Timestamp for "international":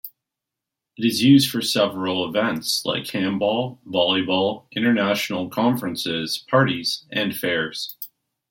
4.71-5.47